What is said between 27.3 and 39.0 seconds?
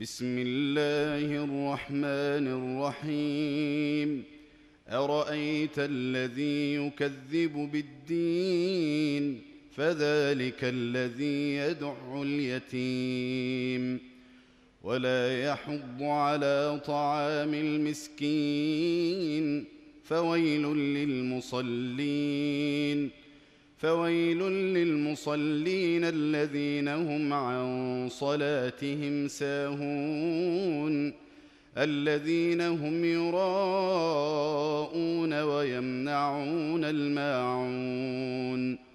عن صلاتهم ساهون الذين هم يراءون ويمنعون الماعون.